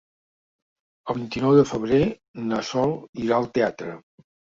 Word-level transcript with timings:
El 1.11 1.17
vint-i-nou 1.17 1.53
de 1.59 1.65
febrer 1.71 1.99
na 2.45 2.61
Sol 2.71 2.95
irà 3.25 3.37
al 3.39 3.47
teatre. 3.59 3.93